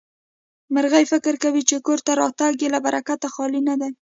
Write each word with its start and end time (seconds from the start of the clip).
مرغۍ 0.73 1.05
فکر 1.11 1.33
کوي 1.43 1.61
چې 1.69 1.75
کور 1.85 1.99
ته 2.05 2.11
راتګ 2.21 2.53
يې 2.63 2.67
له 2.73 2.79
برکته 2.85 3.27
خالي 3.33 3.61
نه 3.69 3.75
دی. 3.81 3.91